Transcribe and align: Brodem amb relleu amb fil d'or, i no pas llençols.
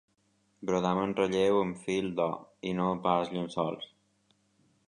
Brodem 0.69 1.01
amb 1.01 1.19
relleu 1.23 1.59
amb 1.59 1.83
fil 1.83 2.09
d'or, 2.21 2.35
i 2.71 2.75
no 2.81 2.91
pas 3.07 3.33
llençols. 3.37 3.89